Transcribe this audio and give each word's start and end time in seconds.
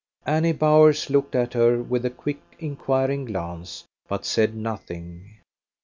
Annie 0.25 0.51
Bowers 0.53 1.11
looked 1.11 1.35
at 1.35 1.53
her 1.53 1.79
with 1.83 2.03
a 2.05 2.09
quick 2.09 2.41
inquiring 2.57 3.25
glance, 3.25 3.83
but 4.07 4.25
said 4.25 4.55
nothing. 4.55 5.35